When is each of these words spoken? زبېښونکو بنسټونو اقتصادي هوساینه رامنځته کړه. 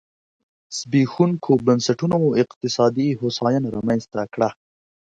زبېښونکو 0.77 1.51
بنسټونو 1.65 2.17
اقتصادي 2.41 3.07
هوساینه 3.19 3.67
رامنځته 3.77 4.21
کړه. 4.33 4.49